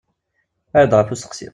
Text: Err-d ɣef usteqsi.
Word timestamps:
Err-d 0.77 0.91
ɣef 0.97 1.09
usteqsi. 1.13 1.49